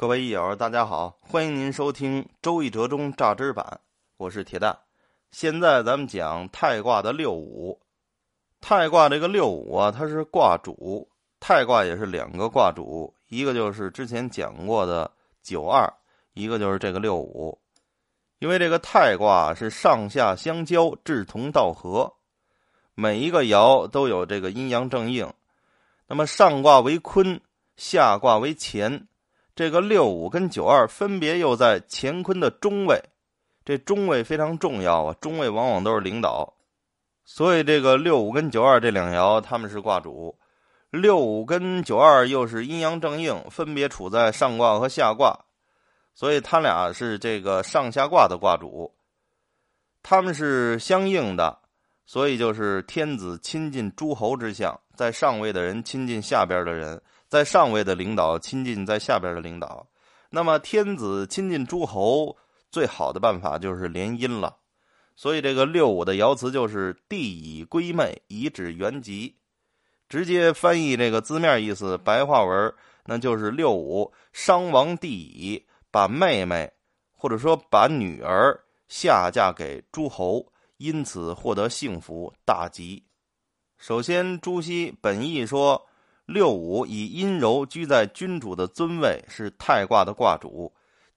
[0.00, 3.66] 各位益友，大家好，欢迎您收听《周易折中榨汁版》，
[4.16, 4.78] 我是铁蛋。
[5.32, 7.76] 现在咱们讲太卦的六五。
[8.60, 11.08] 太卦这个六五啊，它是卦主。
[11.40, 15.10] 太卦也是两个卦主，一个就是之前讲过的
[15.42, 15.92] 九二，
[16.32, 17.60] 一个就是这个六五。
[18.38, 22.14] 因为这个太卦是上下相交，志同道合，
[22.94, 25.28] 每一个爻都有这个阴阳正应。
[26.06, 27.40] 那么上卦为坤，
[27.76, 29.08] 下卦为乾。
[29.58, 33.02] 这个六五跟九二分别又在乾坤的中位，
[33.64, 35.16] 这中位非常重要啊！
[35.20, 36.54] 中位往往都是领导，
[37.24, 40.38] 所以这个六五跟九二这两爻他们是卦主。
[40.90, 45.36] 六五跟九二又是阴阳正应，分别处在上卦和下卦，
[46.14, 48.94] 所以他俩是这个上下卦的卦主。
[50.04, 51.58] 他们是相应的，
[52.06, 57.02] 所以就是天子亲近诸侯之相，在上位的人亲近下边的人。
[57.28, 59.86] 在上位的领导亲近在下边的领导，
[60.30, 62.34] 那么天子亲近诸侯，
[62.70, 64.56] 最好的办法就是联姻了。
[65.14, 69.36] 所以这个六五的爻辞就是“帝以归妹，以指原籍”。
[70.08, 76.72] 直接翻译这个字面意思，白话文那就是六五商王帝乙把妹妹
[77.12, 83.04] 或者说把女儿下嫁给诸侯，因此获得幸福大吉。
[83.76, 85.87] 首先，朱熹本意说。
[86.28, 90.70] 六五以阴柔居在君主的尊位，是太卦的卦主，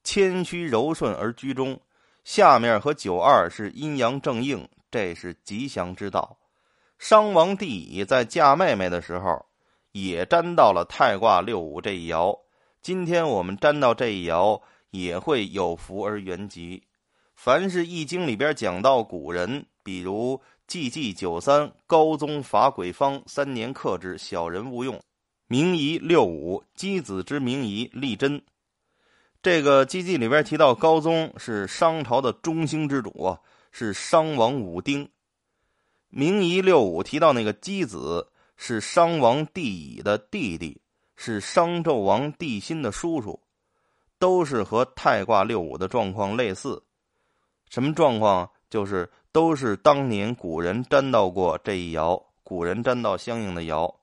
[0.05, 1.77] 谦虚柔顺而居中。
[2.23, 6.37] 下面和九二是阴阳正应，这是吉祥之道。
[6.97, 9.45] 商王帝乙在嫁妹妹的时候，
[9.91, 12.39] 也沾到了太卦六五这一爻。
[12.81, 16.83] 今天我们沾到这一爻，也会有福而圆吉。
[17.35, 20.41] 凡是易经里边讲到古人，比如。
[20.71, 24.97] 季季九三，高宗伐鬼方，三年克之，小人勿用。
[25.47, 28.41] 明夷六五，箕子之明夷，立贞。
[29.43, 33.37] 这个季季里边提到高宗是商朝的中兴之主啊，
[33.73, 35.09] 是商王武丁。
[36.07, 40.81] 明夷六五提到那个箕子是商王帝乙的弟弟，
[41.17, 43.37] 是商纣王帝辛的叔叔，
[44.17, 46.81] 都是和太卦六五的状况类似。
[47.69, 48.49] 什么状况？
[48.69, 53.95] 就是都是当年古人占到过这一爻，古人占到相应的爻，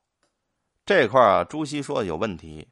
[0.87, 2.67] 这块啊，朱熹说有问题。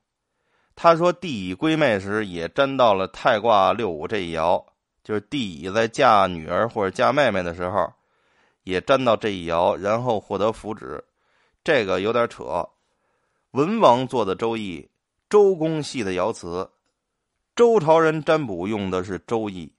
[0.74, 4.64] 他说帝乙归妹时也占到了太卦六五这一爻，
[5.04, 7.92] 就是帝乙在嫁女儿或者嫁妹妹的时候，
[8.62, 11.02] 也占到这一爻，然后获得福祉，
[11.62, 12.68] 这个有点扯。
[13.52, 14.90] 文王做的周易，
[15.28, 16.70] 周公系的爻辞，
[17.54, 19.72] 周朝人占卜用的是周易。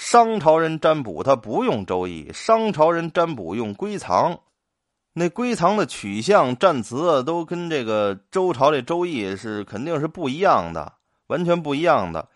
[0.00, 4.38] 商朝人占卜他不用周易，商朝人占卜用归藏，
[5.12, 10.92] 那归藏的取向、占词都跟这个周朝这周易是肯定是不一样的，
[11.26, 12.28] 完全不一样的。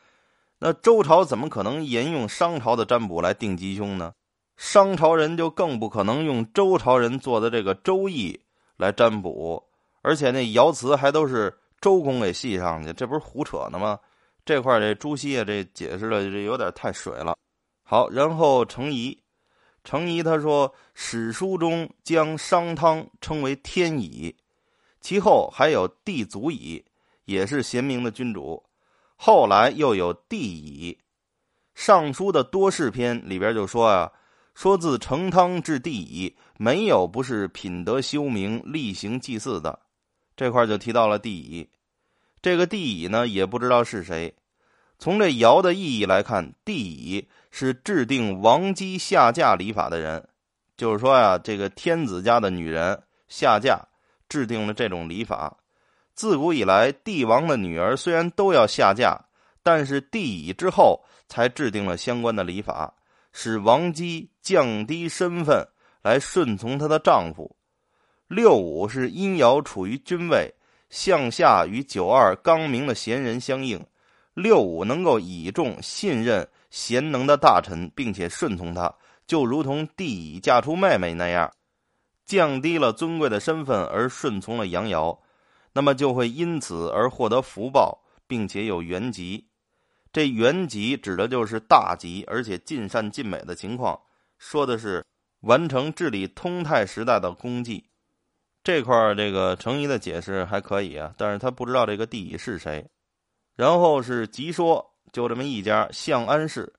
[0.58, 4.12] 那周朝怎么可能沿用商朝的占卜来定吉凶呢？
[4.56, 8.38] 商朝人就更不可能用周朝人做的这个周易
[8.76, 9.62] 来占卜，
[10.02, 13.96] 而且那爻辞还都是周公给系上去，这不是胡扯呢吗？
[14.44, 17.36] 这块这朱熹啊，这解释的这有点太水了。
[17.92, 19.18] 好，然后程颐，
[19.84, 24.34] 程颐他说，史书中将商汤称为天乙，
[25.02, 26.82] 其后还有帝祖乙，
[27.26, 28.64] 也是贤明的君主。
[29.14, 30.98] 后来又有帝乙，
[31.74, 34.10] 尚书的多事篇里边就说啊，
[34.54, 39.78] 说自成汤至帝乙，没有不是品德修明、例行祭祀的。
[40.34, 41.68] 这块就提到了帝乙，
[42.40, 44.34] 这个帝乙呢，也不知道是谁。
[44.98, 50.26] 从这爻的意义来看，帝乙是制定王姬下嫁礼法的人，
[50.76, 53.78] 就是说呀，这个天子家的女人下嫁，
[54.28, 55.56] 制定了这种礼法。
[56.14, 59.26] 自古以来，帝王的女儿虽然都要下嫁，
[59.62, 62.94] 但是帝乙之后才制定了相关的礼法，
[63.32, 65.68] 使王姬降低身份
[66.02, 67.54] 来顺从她的丈夫。
[68.28, 70.50] 六五是阴爻处于君位，
[70.88, 73.84] 向下与九二刚明的贤人相应。
[74.32, 78.92] 六五能够倚重、信任贤能的大臣，并且顺从他，
[79.26, 81.52] 就如同帝乙嫁出妹妹那样，
[82.24, 85.18] 降低了尊贵的身份而顺从了阳爻，
[85.74, 89.46] 那么就会因此而获得福报，并且有元吉。
[90.14, 94.00] 这元吉指的就是大吉，而且尽善尽美的情况，
[94.38, 95.04] 说的是
[95.40, 97.84] 完成治理通泰时代的功绩。
[98.64, 102.88] 这块儿这个程颐的解释还可以啊，但是他不知道这个帝乙是谁。
[103.56, 106.72] 然后是吉说，就这么一家相安氏，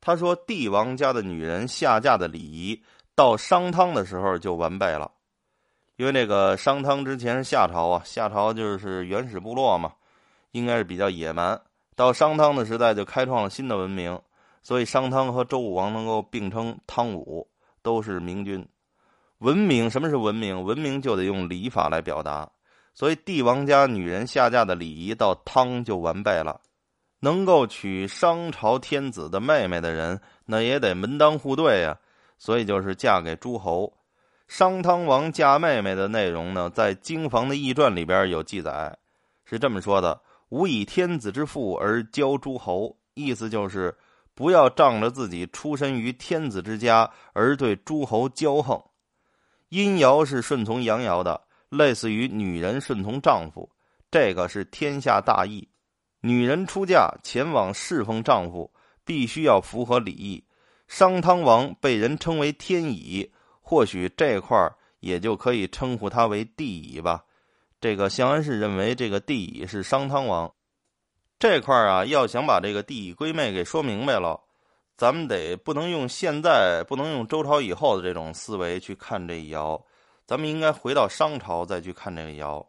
[0.00, 2.82] 他说帝王家的女人下嫁的礼仪
[3.14, 5.10] 到商汤的时候就完备了，
[5.96, 9.92] 因为那个商汤之前是夏朝啊，夏朝就是原始部落嘛，
[10.50, 11.60] 应该是比较野蛮。
[11.96, 14.20] 到商汤的时代就开创了新的文明，
[14.62, 17.48] 所以商汤和周武王能够并称汤武，
[17.82, 18.66] 都是明君。
[19.38, 20.64] 文明什么是文明？
[20.64, 22.50] 文明就得用礼法来表达，
[22.94, 26.60] 所以帝王家女人下嫁的礼仪到汤就完备了。
[27.24, 31.96] 能够娶商朝天子的妹妹的人，那也得门当户对呀，
[32.36, 33.90] 所以就是嫁给诸侯。
[34.46, 38.94] 商汤王嫁妹妹的内容呢，在《经房的易传》里边有记载，
[39.46, 43.96] 是这么说的：“吾以天子之父而交诸侯。”意思就是
[44.34, 48.78] 不要仗着自己出身于天子之家而对诸侯骄横。
[49.70, 51.40] 阴爻是顺从阳爻的，
[51.70, 53.70] 类似于女人顺从丈夫，
[54.10, 55.66] 这个是天下大义。
[56.26, 58.72] 女人出嫁前往侍奉丈夫，
[59.04, 60.42] 必须要符合礼仪。
[60.88, 63.30] 商汤王被人称为天乙，
[63.60, 67.22] 或许这块儿也就可以称呼他为地乙吧。
[67.78, 70.50] 这个相安氏认为这个地乙是商汤王。
[71.38, 74.40] 这块儿啊，要想把这个地乙归妹给说明白了。
[74.96, 79.78] 咱们得不能用现在不能用周朝以后的这种思维去看这一爻，
[80.26, 82.64] 咱们应该回到商朝再去看这个爻，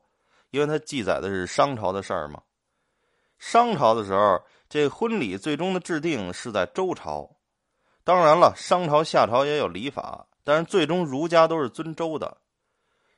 [0.52, 2.42] 因为它记载的是商朝的事儿嘛。
[3.47, 7.30] 商朝的时候，这婚礼最终的制定是在周朝。
[8.03, 12.38] 当然了，商朝、夏朝也有礼法，但是最终儒家都是尊周的。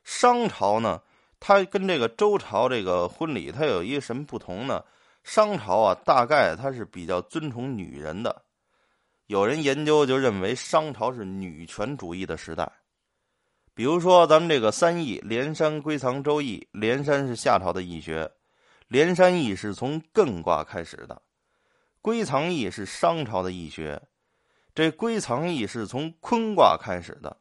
[0.04, 1.02] 商朝呢，
[1.40, 4.84] 它跟这个周朝这个婚礼，它有一个什么不同呢？
[5.24, 8.44] 商朝啊，大概它是比较尊崇女人的。
[9.28, 12.70] 有人研究就认为商朝是女权主义的时代，
[13.74, 18.30] 比如说咱们这个三易连山归藏周易，连山是夏朝的易学，
[18.88, 21.22] 连山易是从艮卦开始的，
[22.02, 24.02] 归藏易是商朝的易学，
[24.74, 27.36] 这归藏易是从坤卦开始的，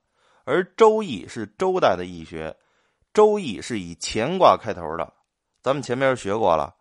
[0.45, 2.57] 而周易是周代的易学，
[3.15, 5.13] 周易是以乾卦开头的，
[5.63, 6.75] 咱们前面学过了，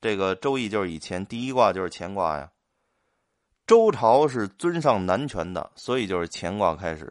[0.00, 2.50] 这个周易就是以前第一卦就是乾卦呀。
[3.66, 7.06] 周朝是尊上男权的，所以就是乾卦开始；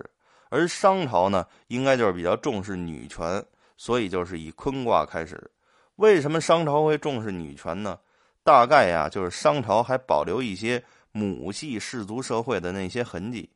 [0.50, 3.44] 而商朝呢，应该就是比较重视女权，
[3.78, 5.50] 所以就是以坤卦开始。
[6.00, 8.00] 为什么商朝会重视女权呢？
[8.42, 10.82] 大概呀，就是商朝还保留一些
[11.12, 13.50] 母系氏族社会的那些痕迹。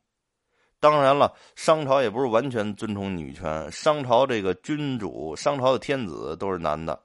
[0.78, 7.00] 当然了，商朝也不是完全尊崇女权，商朝这个君主、商朝的天子都是男的，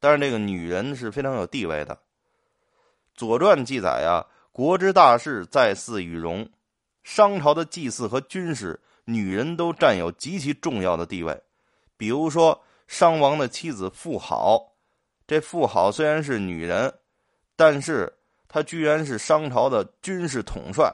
[0.00, 1.94] 但是这个女人是非常有地位的。
[3.14, 4.24] 《左传》记载呀。
[4.50, 6.48] 国之大事，在祀与戎。
[7.04, 11.40] 商朝的祭祀和军事，女人都占有极其重要的地位。
[11.96, 14.67] 比如说，商王的妻子妇好，
[15.28, 16.92] 这妇好虽然是女人，
[17.54, 18.12] 但是
[18.48, 20.92] 她居然是商朝的军事统帅，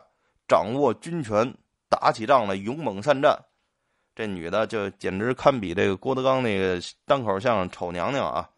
[0.48, 1.56] 掌握军权，
[1.88, 3.38] 打起仗来勇猛善战。
[4.14, 8.50] 这女的就简直堪比这个郭德纲那个单口相声丑娘娘啊！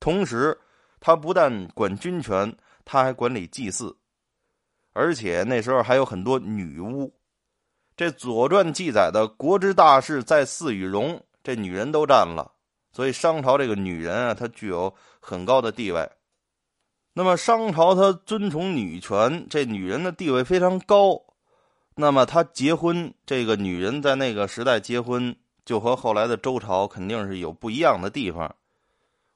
[0.00, 0.58] 同时，
[1.00, 3.96] 她不但管军权，她还管理祭祀。
[4.92, 7.12] 而且那时候还有很多女巫，
[7.96, 12.51] 这《左传》记载的国之大事在祀与戎，这女人都占了，
[12.92, 16.08] 所以商朝这个女人啊，她具有很高的地位。
[17.14, 21.20] 那么商朝她尊崇女权，这女人的地位非常高。
[21.94, 25.34] 那么她结婚，这个女人在那个时代结婚，
[25.64, 28.54] 就和后来的周朝肯定是有不一样的地方。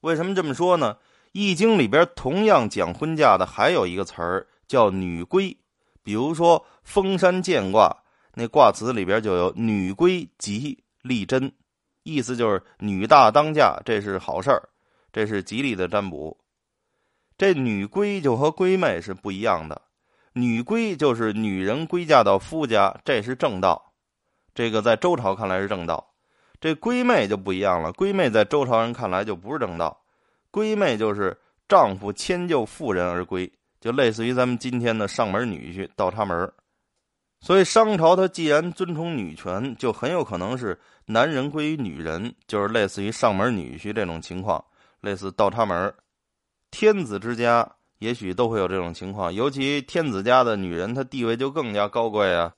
[0.01, 0.95] 为什么这么说呢？
[1.33, 4.47] 《易经》里边同样讲婚嫁的还有一个词儿。
[4.69, 5.57] 叫女归，
[6.03, 7.97] 比如说封山见卦，
[8.35, 11.53] 那卦辞里边就有“女归吉利贞”，
[12.07, 14.63] 意思就是女大当嫁，这是好事儿，
[15.13, 16.39] 这是吉利的占卜。
[17.37, 19.83] 这女归就和闺妹是不一样的，
[20.33, 23.93] 女归就是女人归嫁到夫家，这是正道，
[24.55, 26.13] 这个在周朝看来是正道。
[26.61, 30.01] 这闺妹就不一样了，闺妹在周朝人看来就不是正道，
[30.53, 31.37] 闺妹就是
[31.69, 33.53] 丈夫迁就妇人而归。
[33.81, 36.51] 就类似于咱们今天的上门女婿、倒插门
[37.47, 44.65] 所以商朝它既然尊崇女权，就很有可能是男人归于女人，就是类似于上门女婿这种情况，
[45.01, 45.95] 类似倒插门
[46.73, 47.65] 天子之家
[48.01, 52.53] 也许都会有这种情况，尤其天子家的女人，她地位就更加高贵啊，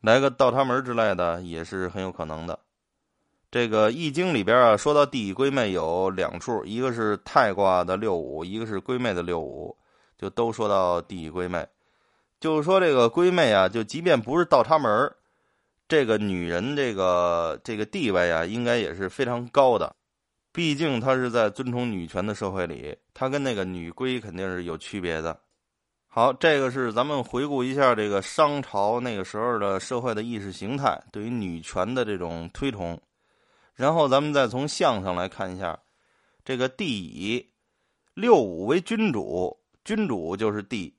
[0.00, 2.58] 来个倒插门之类的也是很有可能的。
[3.48, 9.76] 这个《易经》里边啊，说到地闺妹有两处，一个是太卦的六五，一个是闺妹的六五。
[10.18, 11.64] 就都说到第一闺妹，
[12.42, 15.08] 就是说这个闺妹啊，就即便不是倒插门
[15.86, 19.94] 这个女人这个这个地位啊，应该也是非常高的。
[20.50, 25.38] 毕竟她是在尊崇女权的社会里，她跟那个女闺肯定是有区别的。
[26.08, 33.00] 好，这个是咱们回顾一下这个商朝那个时候的社会的意识形态，对于女权的这种推崇。
[33.76, 35.78] 然后咱们再从相上来看一下，
[36.44, 37.48] 这个地乙。
[38.14, 40.92] 六五为君主，君主就是地。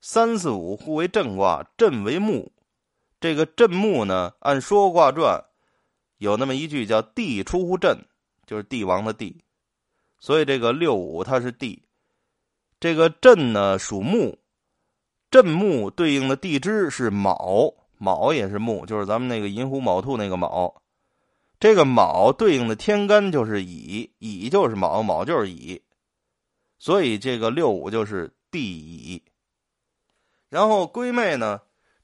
[0.00, 2.52] 三四五互为震卦，震为木。
[3.20, 5.38] 这个震木呢，按《说卦传》
[6.18, 8.06] 有那么一句叫“地出乎震”，
[8.46, 9.42] 就是帝王的地。
[10.20, 11.82] 所以这个六五它是地。
[12.78, 14.38] 这个震呢属木，
[15.32, 20.80] 震木对应的地支是卯，卯也是木，就是咱们那个寅虎卯兔那个卯。
[21.58, 25.82] 这个卯对应的天干就是乙，乙就是卯，卯就是乙。
[26.78, 29.20] 所以这个六五就是地乙。
[30.48, 31.60] 然后归妹呢，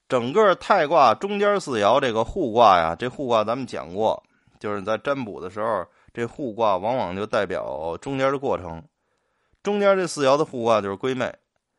[0.09, 4.23] 整个太卦中间四爻这个互卦呀，这互卦咱们讲过，
[4.61, 8.83] 就是在占卜的时候，这互卦往往就代表中间的过程。
[9.63, 11.35] 中间这四爻的互卦就是归妹，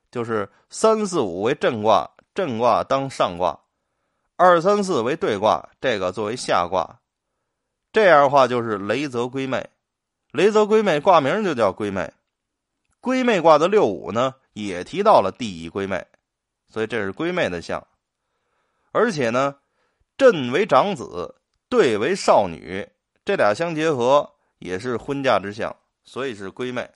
[0.10, 3.60] 就是三四五为震卦，震卦当上卦；
[4.36, 7.00] 二三四为对卦，这个作为下卦。
[7.93, 9.69] 这样的话就是雷泽归妹，
[10.31, 12.12] 雷泽归妹卦名就叫归妹。
[13.00, 16.03] 归妹卦的六五呢，也提到了第一归妹。
[16.67, 17.86] 所以这是闺妹的相，
[18.91, 19.55] 而且呢，
[20.17, 21.36] 震为长子，
[21.69, 22.88] 对为少女，
[23.24, 24.29] 这俩相结合
[24.60, 26.89] 也是婚嫁之相，所以是闺妹。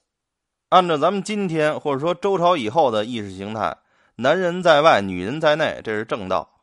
[0.70, 3.78] 按照咱们今天或者说周朝以后的意识形态，
[4.18, 6.62] 男人在外，女人在内，这是正道。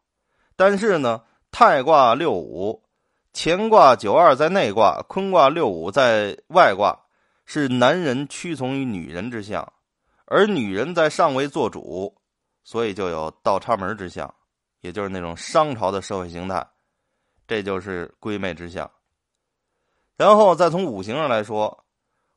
[0.55, 2.83] 但是呢，太卦六五，
[3.33, 6.99] 乾卦九二在内卦，坤卦六五在外卦，
[7.45, 9.73] 是男人屈从于女人之相，
[10.27, 12.15] 而女人在上位做主。
[12.67, 14.35] 所以就有倒插门之相，
[14.81, 16.67] 也就是那种商朝的社会形态，
[17.47, 18.91] 这就是归妹之相。
[20.17, 21.85] 然后再从五行上来说，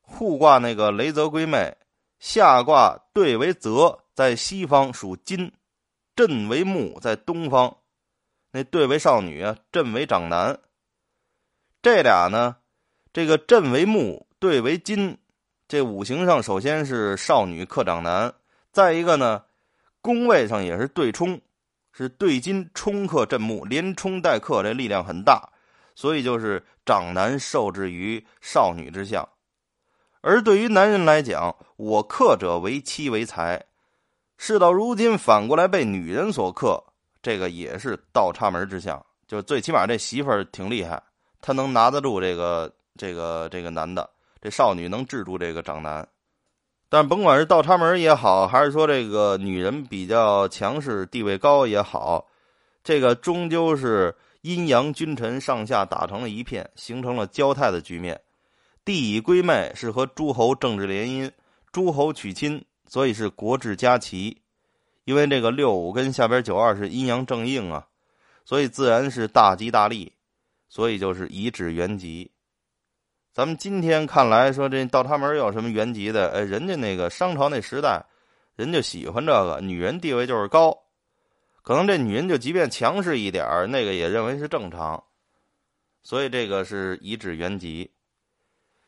[0.01, 1.75] 互卦那个雷泽归妹，
[2.19, 5.51] 下卦兑为泽，在西方属金，
[6.15, 7.77] 震为木，在东方，
[8.51, 10.59] 那兑为少女啊，震为长男。
[11.81, 12.57] 这俩呢，
[13.11, 15.17] 这个震为木，兑为金，
[15.67, 18.31] 这五行上首先是少女克长男，
[18.71, 19.45] 再一个呢。
[20.01, 21.39] 宫位上也是对冲，
[21.91, 25.49] 是对金冲克震木，连冲带克，这力量很大，
[25.95, 29.27] 所以就是长男受制于少女之相。
[30.21, 33.65] 而对于男人来讲，我克者为妻为财，
[34.37, 36.83] 事到如今反过来被女人所克，
[37.21, 39.05] 这个也是倒插门之相。
[39.27, 41.01] 就最起码这媳妇儿挺厉害，
[41.39, 44.09] 她能拿得住这个这个这个男的，
[44.41, 46.07] 这少女能制住这个长男。
[46.89, 52.25] 但甭管是倒插门也好，还是说这个女人比较强势、地位高也好，
[52.83, 58.19] 这个终究是阴阳君臣上下打成了一片，形成了交泰的局面。
[58.83, 61.29] 帝以归妹是和诸侯政治联姻，
[61.71, 64.41] 诸侯娶亲，所以是国治家齐。
[65.05, 67.85] 因为这个六五跟下边九二是阴阳正应啊，
[68.45, 70.11] 所以自然是大吉大利，
[70.69, 72.31] 所以就是以指原吉。
[73.31, 76.29] 咱们今天看来说这倒插门有什么原籍的？
[76.31, 78.03] 哎，人家那个商朝那时代，
[78.55, 80.75] 人就喜欢这个，女人地位就是高，
[81.61, 85.01] 可能这女人就即便强势一点那个也认为是正常，
[86.01, 87.89] 所以这个是以指原籍。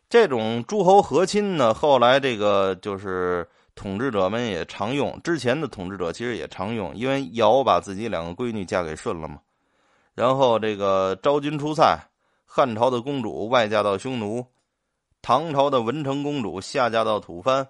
[0.09, 9.39] 这种诸侯和亲呢，后来这个就是统治者们也常用，之前的统治者其实也常用，因为尧把自己两个闺女嫁给舜了嘛，
[10.15, 11.97] 然后这个昭君出塞。
[12.53, 14.45] 汉朝的公主外嫁到匈奴，
[15.21, 17.65] 唐朝的文成公主下嫁到吐蕃，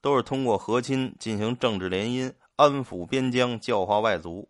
[0.00, 4.48] 都是通过和亲进行政治联姻，安抚边疆，教化外族。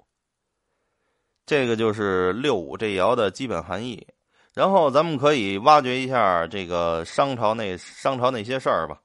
[1.47, 4.07] 这个就是六五这爻的基本含义。
[4.53, 9.01] 然后咱们可以挖掘一下这个商朝那商朝那些事儿吧。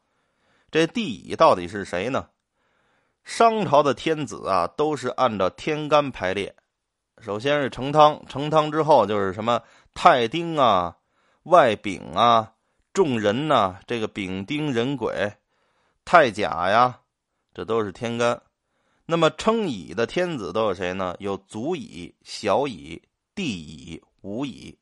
[0.69, 2.27] 这帝乙到底是谁呢？
[3.23, 6.53] 商朝的天子啊，都是按照天干排列。
[7.19, 9.59] 首先是成汤，成汤之后就是什么？
[9.99, 10.95] 太丁啊，
[11.41, 12.53] 外丙啊，
[12.93, 15.33] 众人呐，这个丙丁人鬼，
[16.05, 16.99] 太甲呀，
[17.51, 18.39] 这都是天干。
[19.07, 21.15] 那么称乙的天子都有谁呢？
[21.17, 23.01] 有祖乙、小乙、
[23.33, 24.77] 地乙、无乙，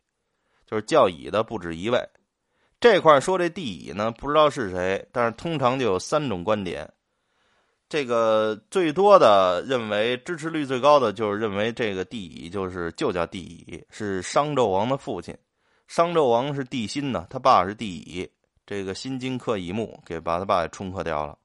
[0.67, 1.97] 就是叫乙的不止一位。
[2.81, 6.91] 这块说这地乙呢，不知道是谁，但是通常就有三种观点。
[7.87, 15.37] 这个最多的认为支持率最高的就是认为这个帝乙就是就叫帝乙，是商纣王的父亲。
[15.87, 18.27] 商纣王是帝辛呢，他爸是帝乙，
[18.65, 21.37] 这个辛金克乙木，给把他爸给冲克掉了。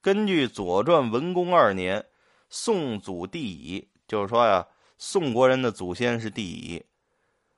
[0.00, 2.04] 根据《左传》文公二年，
[2.48, 4.64] 宋祖帝乙，就是说呀，
[4.96, 6.80] 宋国人的祖先是帝乙。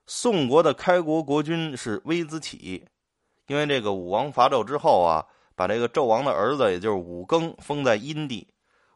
[0.06, 2.82] 宋国的开国国君是微子启，
[3.46, 5.22] 因为这个武王伐纣之后啊。
[5.60, 8.48] 把这个纣王的儿子，也就是武庚封在殷地。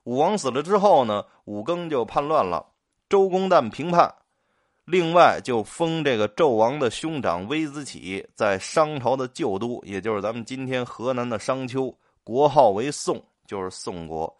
[0.04, 2.64] 武王死了之后呢，武庚就叛乱了。
[3.06, 4.14] 周公旦平叛，
[4.86, 14.34] 另外就封这个纣王的兄长微子启在商朝的旧都，也就是咱们今天河南的商丘，国号为宋，就是宋国。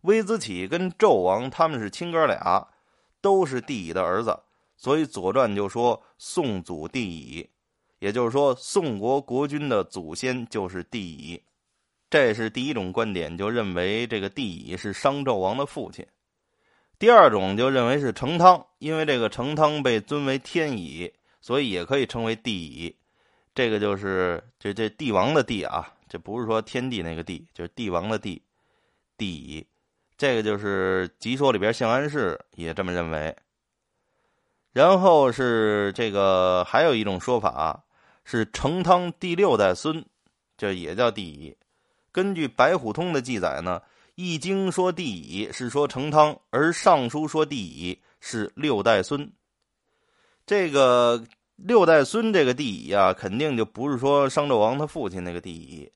[0.00, 2.66] 微子启跟纣王他们是亲哥俩，
[3.20, 4.36] 都是帝乙的儿子，
[4.76, 7.48] 所以《左传》就说宋祖帝乙，
[8.00, 11.40] 也就是说宋国国君的祖先就是帝乙。
[12.10, 16.06] 这是第一种观点，就认为这个帝乙是商纣王的父亲。
[16.98, 22.96] 第二种就认为是成汤，因为这个成汤被尊为天乙，所以也可以称为帝乙。
[23.54, 28.40] 这个就是这这帝王的帝啊，这不是说天地那个帝，就是帝王的帝，
[29.16, 29.66] 帝乙。
[30.16, 33.36] 这个就是《集说》里边相安氏也这么认为。
[34.72, 37.84] 然后是这个还有一种说法
[38.24, 40.04] 是成汤第六代孙，
[40.56, 41.56] 这也叫帝乙。
[42.12, 43.80] 根据《白虎通》的记载呢，
[44.14, 49.30] 《易经》说帝乙是说成汤，而《尚书》说帝乙是六代孙。
[50.46, 51.22] 这个
[51.56, 55.92] 六代孙这个帝乙啊，肯定就不是说商纣王他父亲那个帝乙，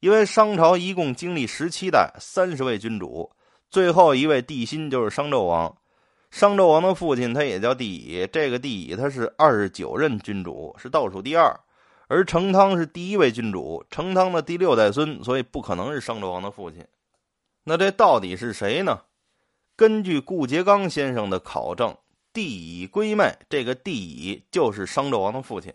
[0.00, 3.30] 因为商朝一共经历十七代，三十位君主，
[3.68, 5.76] 最后一位帝辛就是商纣王。
[6.30, 11.58] 商纣王的父亲他也叫帝乙，这个帝乙他是二十九任君主，是倒数第二。
[12.08, 16.84] 而成汤是第一位君主，成汤的第六代孙，所以不可能是商纣王的父亲。
[17.64, 19.00] 那这到底是谁呢？
[19.76, 21.94] 根据顾颉刚先生的考证，
[22.32, 25.72] 帝乙归妹，这个帝乙就是商纣王的父亲。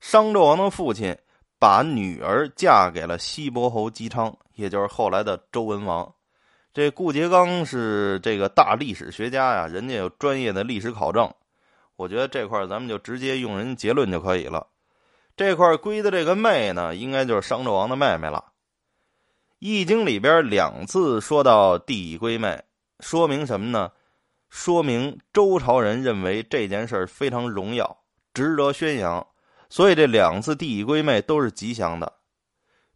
[0.00, 1.14] 商纣王的父亲
[1.58, 6.14] 把女儿嫁给了西伯侯姬昌，也就是后来的周文王。
[6.72, 11.28] 这顾颉刚是这个大历史学家呀，人家有专业的历史考证。
[11.96, 14.64] 我觉得这块咱们就直接用人结论就可以了。
[15.38, 18.44] 这块归的这个妹呢，应该就是商纣王的妹妹了。
[19.60, 22.60] 《易经》里边两次说到帝乙归妹，
[22.98, 23.92] 说明什么呢？
[24.50, 27.98] 说明周朝人认为这件事非常荣耀，
[28.34, 29.24] 值得宣扬，
[29.70, 32.12] 所以这两次帝乙归妹都是吉祥的。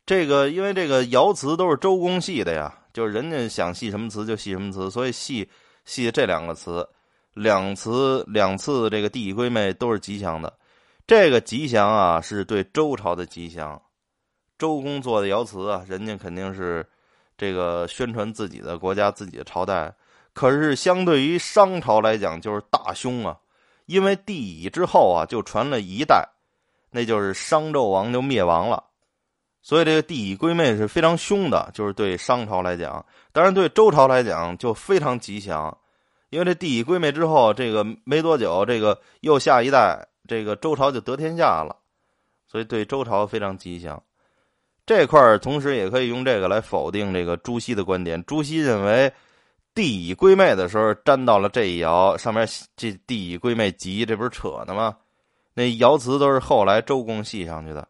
[0.04, 5.48] 这个因为这个爻辞都是周公系的呀，就是人家想系什么词就系什么词，所以系
[5.84, 6.88] 系这两个词，
[7.34, 10.52] 两词两次这个帝乙归妹都是吉祥的。
[11.06, 13.80] 这个吉祥啊，是对周朝的吉祥。
[14.58, 16.86] 周公做的爻辞啊，人家肯定是
[17.36, 19.92] 这个宣传自己的国家、自己的朝代。
[20.32, 23.36] 可是相对于商朝来讲，就是大凶啊！
[23.86, 26.26] 因为帝乙之后啊，就传了一代，
[26.90, 28.84] 那就是商纣王就灭亡了。
[29.60, 33.04] 所以这个帝乙归妹是非常凶的，就是对商朝来讲。
[33.32, 35.76] 当然对周朝来讲就非常吉祥，
[36.30, 40.06] 因为这帝乙归妹之后，这个没多久，这个又下一代。
[40.32, 41.76] 这个周朝就得天下了，
[42.48, 44.02] 所以对周朝非常吉祥。
[44.86, 48.24] 这块儿同时也可以用这个来否定这个朱熹的观点。
[48.24, 49.12] 朱熹认为
[49.74, 54.96] 帝乙归妹的时候沾到了这一爻，上面这帝乙归妹吉，这不是扯呢吗？
[55.52, 57.86] 那爻辞都是后来周公系上去的。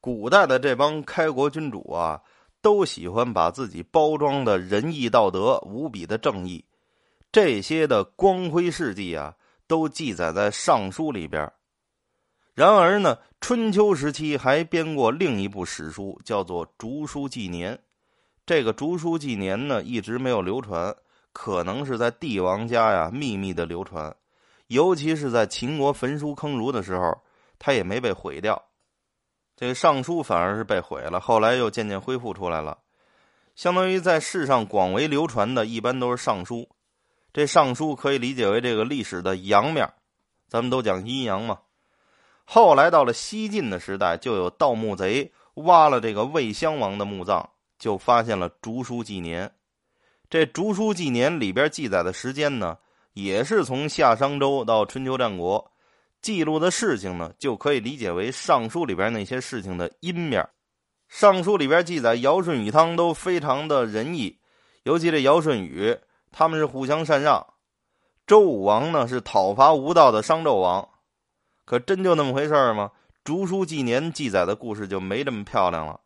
[0.00, 2.18] 古代的这帮开国君主啊，
[2.62, 6.64] 都喜欢把自己包装的仁义道德、无比的正义，
[7.30, 9.36] 这些的光辉事迹啊。
[9.66, 11.50] 都记载在《尚书》里边。
[12.54, 17.74] 然而呢，春秋时期还编过另一部史书，叫做《竹书纪年》。
[18.44, 20.94] 这个《竹书纪年》呢，一直没有流传，
[21.32, 24.14] 可能是在帝王家呀秘密的流传。
[24.66, 27.22] 尤其是在秦国焚书坑儒的时候，
[27.58, 28.62] 它也没被毁掉。
[29.56, 32.76] 这个《尚书》反而是被毁了，后来又渐渐恢复出来了。
[33.54, 36.56] 相当于在世上广为流传的，一般都是《尚书》。
[37.32, 39.90] 这尚书可以理解为这个历史的阳面，
[40.48, 41.58] 咱们都讲阴阳嘛。
[42.44, 49.48] 后来到了西晋的时代，就有盗墓贼挖了这个魏襄王的墓葬，就发现了《竹书纪年》。
[50.28, 52.76] 这《竹书纪年》里边记载的时间呢，
[53.14, 55.72] 也是从夏商周到春秋战国，
[56.20, 60.46] 记录的事情呢，就可以理解为尚书里边那些事情的阴面。
[61.08, 64.38] 尚书里边记载尧舜禹汤都非常的仁义，
[64.82, 65.96] 尤其这尧舜禹。
[66.32, 67.46] 他们是互相禅让，
[68.26, 70.88] 周武王呢是讨伐无道的商纣王，
[71.64, 72.90] 可真就那么回事儿吗？
[73.22, 76.00] 竹书纪年记载的故事就没这么漂亮了，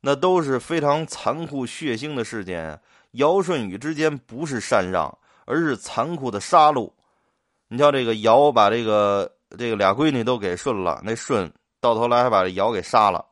[0.00, 2.80] 那都是非常残酷血腥的事件。
[3.12, 6.90] 尧舜禹之间不是禅让，而是残酷的杀戮。
[7.68, 13.24] 你瞧，这个尧把这个这个俩闺女都给舜了，那舜到头来还把这尧给杀了。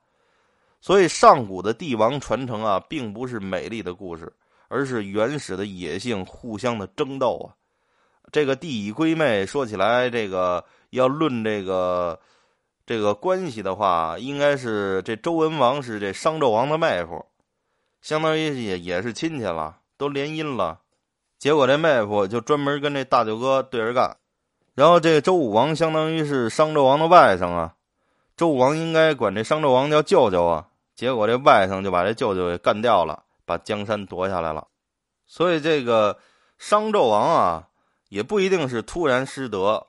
[0.81, 4.31] 所以上古的帝王传承啊，并不是美丽的故事。
[4.69, 7.55] 而是原始的野性，互相的争斗啊！
[8.33, 12.19] 这个帝乙归妹说起来，这个要论这个
[12.85, 17.25] 这个关系的话，应该是这周文王是这商纣王的妹夫，
[18.03, 20.81] 相当于也也是亲戚了，都联姻了。
[21.39, 24.17] 结果这妹夫就专门跟这大舅哥对着干，
[24.75, 27.75] 然后这周武王相当于是商纣王的外甥啊，
[28.37, 34.69] 周武王应该管这商纣王叫舅舅啊，结果这外甥就把这舅舅给干掉了，把江山夺下来了。
[35.27, 36.19] 所以这个
[36.59, 37.69] 商纣王啊，
[38.09, 39.87] 也不一定是突然失德。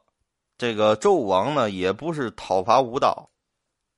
[0.58, 3.30] 这个周武王呢，也不是讨伐无道。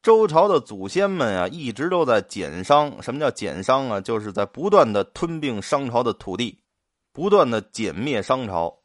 [0.02, 3.04] 周朝的祖先们啊，一直都在减商。
[3.04, 4.00] 什么叫减商啊？
[4.00, 6.64] 就是在不断的吞并商朝的土地，
[7.12, 8.80] 不断的歼灭商朝。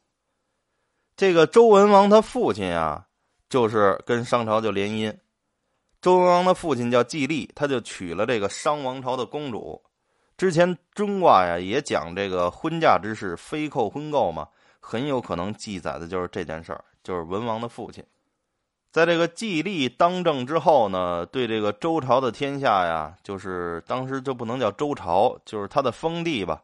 [1.16, 3.06] 这个周文王他父亲啊，
[3.48, 5.16] 就是跟商朝就联姻。
[6.02, 9.83] 周文王的父亲叫季历，他就娶了这个商王朝的公主。
[10.36, 14.48] 之前中卦呀也讲这个婚嫁之事，非扣婚媾嘛，
[14.80, 16.84] 很有可能记载的就是这件事儿。
[17.04, 18.02] 就是文王的父亲，
[18.90, 26.62] 在这个季历当政之后呢，对这个周朝的天下呀，就是当时就不能叫周朝，就是他的封地吧，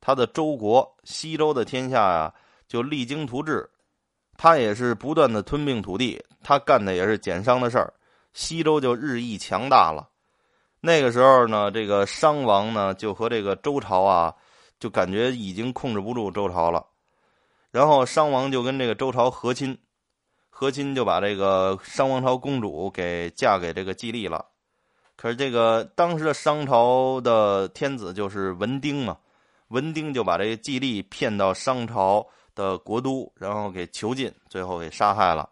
[0.00, 2.34] 他的周国西周的天下呀，
[2.66, 3.70] 就励精图治。
[4.36, 7.94] 他也是不断的吞并土地，他干的也是减商的事儿，
[8.32, 10.09] 西周就日益强大了。
[10.80, 14.34] 那个时候呢，这个商王呢，就和这个周朝啊，
[14.78, 16.86] 就感觉已经控制不住周朝了。
[17.70, 19.78] 然后商王就跟这个周朝和亲，
[20.48, 24.46] 和亲就把这个商王朝公主给嫁给这个季历了。
[25.16, 29.18] 可是这个当时的商朝的天子就是文丁嘛，
[29.68, 35.50] 文丁就把这个季历骗到商朝的国都，然后给囚禁，最后给杀害了。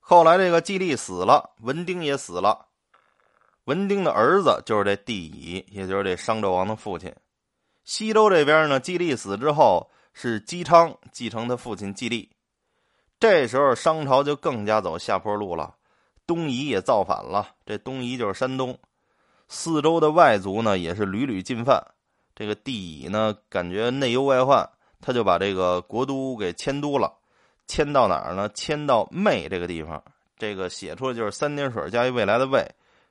[0.00, 2.66] 后来这个季历死了，文丁也死了。
[3.64, 7.14] 文丁的儿子就是这帝乙，也就是这商纣王的父亲。
[7.84, 9.90] 西周这边呢，季历死之后。
[10.16, 12.30] 是姬昌继承他父亲季历，
[13.18, 15.74] 这时候商朝就更加走下坡路了，
[16.24, 17.48] 东夷也造反了。
[17.66, 18.78] 这东夷就是山东，
[19.48, 21.84] 四周的外族呢也是屡屡进犯。
[22.32, 27.12] 这个帝乙呢感觉内忧外患，他就把这个国都给迁都了，
[27.66, 28.48] 迁到哪儿呢？
[28.50, 30.00] 迁到昧这个地方。
[30.38, 32.64] 这个写出来就是三点水加一未来的未，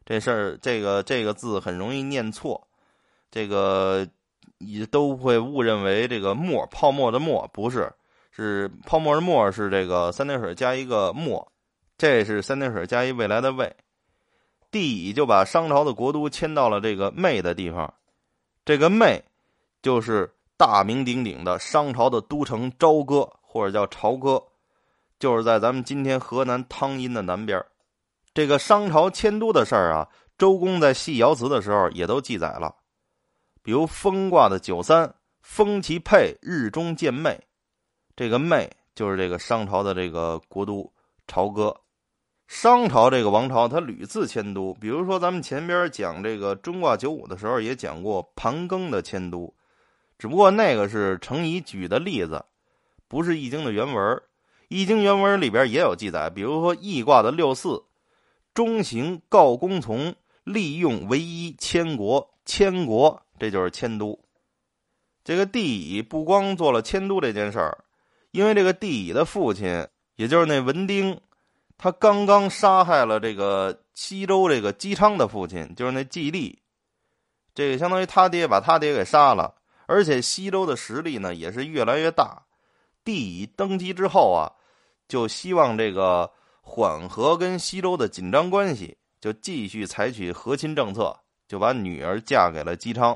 [0.06, 2.68] 这事儿这个这个字很容易念错，
[3.32, 4.08] 这个。
[4.60, 7.92] 也都会误认为这个沫泡沫的沫不是，
[8.32, 11.46] 是泡沫的沫是这个三点水加一个沫，
[11.98, 13.76] 这是三点水加一未来的未。
[14.72, 17.94] 帝乙就把商朝的国都迁到了这个昧的地方，
[18.64, 19.22] 这个昧
[19.82, 24.42] 就是大名鼎鼎的商朝的都城朝歌，或者叫朝歌，
[25.20, 27.62] 就是在咱们今天河南汤阴的南边。
[28.34, 32.76] 这个商朝迁都的事儿啊，周公在系爻辞的时候也都记载了。
[33.62, 37.40] 比如风卦的九三，风其配，日中见昧，
[38.16, 40.92] 这个昧就是这个商朝的这个国都
[41.28, 41.76] 朝歌。
[42.48, 44.74] 商朝这个王朝，它屡次迁都。
[44.76, 49.52] 比如说，咱们前边讲这个中卦九五的时候，也讲过盘庚的迁都，
[50.20, 52.44] 只不过那个是程颐举的例子，
[53.08, 54.22] 不是易经的原文。
[54.68, 57.82] 易经原文里边也有记载，比如说易卦的六四，
[58.54, 63.22] 中行告公从，利用唯一迁国，迁国。
[63.40, 64.18] 这就是迁都。
[65.24, 67.84] 这个帝乙不光做了迁都这件事儿，
[68.32, 71.20] 因为这个帝乙的父亲，也就是那文丁，
[71.78, 76.60] 他刚刚杀害了这个西周这个姬昌的父亲，就是那季历。
[77.56, 82.44] 这个相当于他爹把他爹给杀了，而且西周的实力呢也是越来越大。
[83.04, 84.52] 帝乙登基之后啊，
[85.08, 86.32] 就希望这个
[86.66, 91.16] 缓和跟西周的紧张关系，就继续采取和亲政策，
[91.48, 93.16] 就把女儿嫁给了姬昌。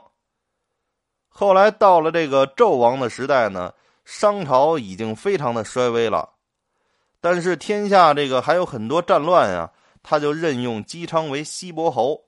[1.30, 3.74] 后来到了这个纣王的时代呢，
[4.06, 6.30] 商朝已经非常的衰微了，
[7.22, 9.72] 但是天下这个还有很多战乱啊，
[10.04, 12.26] 他就任用姬昌为西伯侯，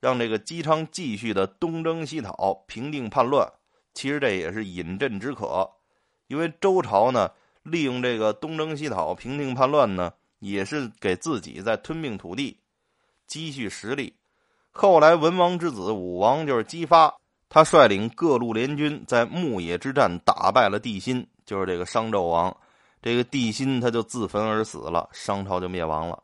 [0.00, 3.50] 让这个姬昌继续的东征西讨，平定叛乱。
[3.94, 5.70] 其实这也是饮鸩止渴，
[6.26, 7.30] 因为周朝呢，
[7.62, 12.58] 利用这个东征西讨、平定叛乱呢，也是给自己在吞并土地，
[13.26, 14.14] 积蓄实力。
[14.70, 17.14] 后来文王之子武王就是姬发。
[17.50, 22.54] 他率领各路联军在牧野之战打败了帝辛，就是这个商纣王。
[23.00, 26.22] 这个帝辛他就自焚而死了，商朝就灭亡了。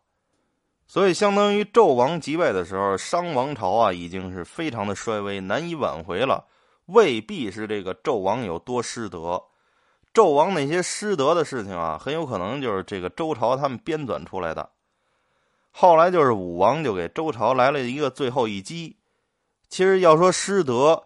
[0.86, 6.46] 所以，相当于纣王即位的时候，商王朝啊已经是非常的衰微，难以挽回了。
[6.86, 9.42] 未必是这个纣王有多失德，
[10.14, 14.70] 纣王那些失德的事情啊，很有可能就是这个周朝他们编纂出来的。
[15.72, 18.96] 后来就是武王就给周朝来了一个最后一击。
[19.68, 21.02] 其实要说失德。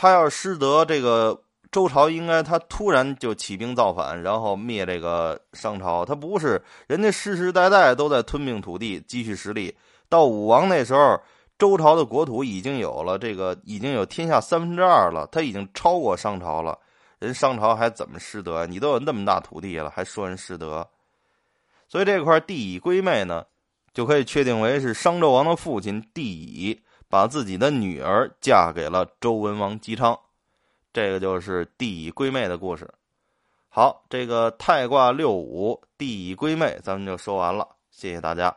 [0.00, 6.04] 他要是失德，这个周朝应该他突然就起兵造反，然后灭这个商朝。
[6.04, 9.76] 他不是，人家世世代代都在吞并土地，积蓄实力。
[10.08, 11.20] 到武王那时候，
[11.58, 16.78] 周朝的国土已经有了这个，已经有天下三分之二了，他已经超过商朝了。
[17.18, 18.66] 人商朝还怎么失德？
[18.66, 20.88] 你都有那么大土地了，还说人失德？
[21.88, 23.44] 所以这块帝乙归妹呢，
[23.92, 30.18] 就可以确定为是商纣王的父亲帝乙把自己的女儿嫁给了周文王姬昌，
[30.92, 32.88] 这个就是帝乙归妹的故事。
[33.68, 38.54] 好，这个太卦六五帝乙归妹，咱们就说完了，谢谢大家。